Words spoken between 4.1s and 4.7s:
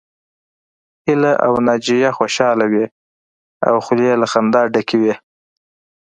له خندا